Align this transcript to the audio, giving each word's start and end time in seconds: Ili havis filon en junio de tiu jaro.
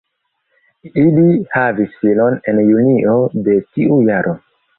Ili 1.01 1.25
havis 1.57 1.91
filon 1.99 2.39
en 2.53 2.63
junio 2.71 3.15
de 3.49 3.61
tiu 3.71 4.01
jaro. 4.11 4.37